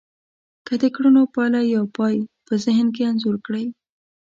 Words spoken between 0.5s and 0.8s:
که